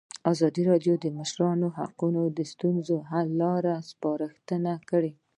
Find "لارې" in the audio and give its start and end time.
3.41-3.73